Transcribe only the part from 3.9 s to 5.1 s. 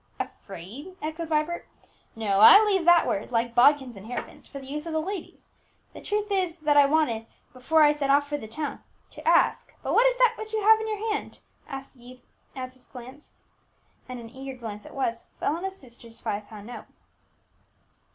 and hair pins, for the use of the